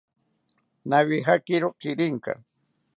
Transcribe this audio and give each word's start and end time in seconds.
Nawijakiro 0.89 1.67
kirinka 1.79 2.31